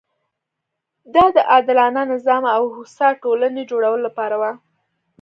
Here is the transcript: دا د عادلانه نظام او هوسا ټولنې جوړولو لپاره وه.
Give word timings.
دا 1.13 1.25
د 1.35 1.37
عادلانه 1.51 2.01
نظام 2.13 2.43
او 2.55 2.63
هوسا 2.75 3.07
ټولنې 3.23 3.63
جوړولو 3.71 4.03
لپاره 4.07 4.35
وه. 4.41 4.51